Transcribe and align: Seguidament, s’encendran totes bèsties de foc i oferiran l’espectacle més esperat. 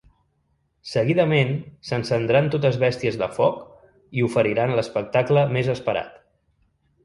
Seguidament, 0.91 1.51
s’encendran 1.89 2.49
totes 2.57 2.81
bèsties 2.85 3.21
de 3.25 3.29
foc 3.37 3.61
i 4.21 4.27
oferiran 4.31 4.77
l’espectacle 4.81 5.49
més 5.59 5.73
esperat. 5.79 6.21